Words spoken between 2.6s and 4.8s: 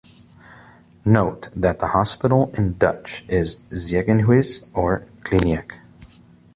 Dutch is "ziekenhuis"